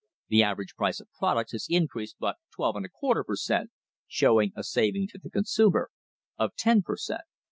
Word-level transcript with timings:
the 0.29 0.41
average 0.41 0.73
price 0.75 0.99
of 0.99 1.07
products 1.11 1.51
has 1.51 1.67
increased 1.69 2.15
but 2.19 2.37
12! 2.55 2.75
per 3.27 3.35
cent., 3.35 3.69
showing 4.07 4.51
a 4.55 4.63
saving 4.63 5.07
to 5.07 5.19
the 5.21 5.29
consumer 5.29 5.91
of 6.39 6.55
10 6.55 6.81
per 6.81 6.97
cent. 6.97 7.21